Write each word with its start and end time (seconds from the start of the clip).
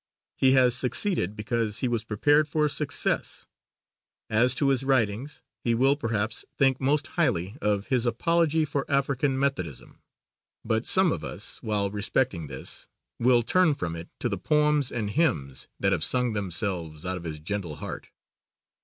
He 0.35 0.53
has 0.53 0.75
succeeded 0.75 1.35
because 1.35 1.81
he 1.81 1.87
was 1.87 2.03
prepared 2.03 2.47
for 2.47 2.67
success. 2.67 3.45
As 4.31 4.55
to 4.55 4.69
his 4.69 4.83
writings, 4.83 5.43
he 5.63 5.75
will, 5.75 5.95
perhaps, 5.95 6.43
think 6.57 6.81
most 6.81 7.05
highly 7.09 7.55
of 7.61 7.85
"His 7.89 8.07
Apology 8.07 8.65
For 8.65 8.83
African 8.89 9.37
Methodism;" 9.37 9.99
but 10.65 10.87
some 10.87 11.11
of 11.11 11.23
us, 11.23 11.61
while 11.61 11.91
respecting 11.91 12.47
this, 12.47 12.87
will 13.19 13.43
turn 13.43 13.75
from 13.75 13.95
it 13.95 14.09
to 14.21 14.27
the 14.27 14.39
poems 14.39 14.91
and 14.91 15.11
hymns 15.11 15.67
that 15.79 15.91
have 15.91 16.03
sung 16.03 16.33
themselves 16.33 17.05
out 17.05 17.17
of 17.17 17.23
his 17.23 17.39
gentle 17.39 17.75
heart. 17.75 18.09